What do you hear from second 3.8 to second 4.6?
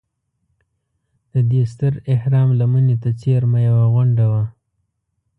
غونډه وه.